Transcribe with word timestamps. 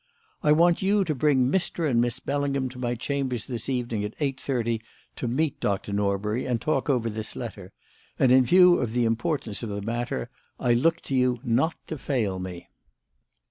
"I 0.41 0.51
want 0.51 0.81
you 0.81 1.03
to 1.03 1.13
bring 1.13 1.51
Mr. 1.51 1.87
and 1.87 2.01
Miss 2.01 2.19
Bellingham 2.19 2.69
to 2.69 2.79
my 2.79 2.95
chambers 2.95 3.45
this 3.45 3.69
evening 3.69 4.03
at 4.03 4.17
8.30, 4.17 4.81
to 5.17 5.27
meet 5.27 5.59
Dr. 5.59 5.93
Norbury 5.93 6.47
and 6.47 6.59
talk 6.59 6.89
over 6.89 7.07
this 7.07 7.35
letter; 7.35 7.71
and 8.17 8.31
in 8.31 8.43
view 8.43 8.79
of 8.79 8.93
the 8.93 9.05
importance 9.05 9.61
of 9.61 9.69
the 9.69 9.83
matter, 9.83 10.31
I 10.59 10.73
look 10.73 11.01
to 11.01 11.13
you 11.15 11.39
not 11.43 11.75
to 11.85 11.99
fail 11.99 12.39
me." 12.39 12.69